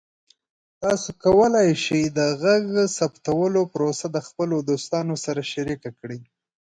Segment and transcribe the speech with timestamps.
[0.81, 2.63] تاسو کولی شئ د غږ
[2.97, 6.19] ثبتولو پروسه د خپلو دوستانو سره شریکه کړئ.